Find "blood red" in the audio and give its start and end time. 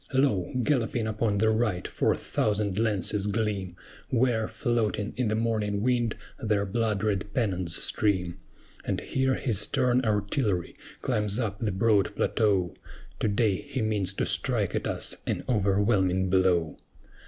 6.65-7.31